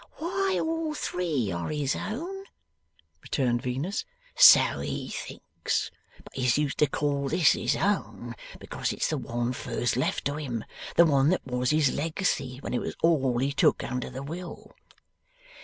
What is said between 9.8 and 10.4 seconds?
left to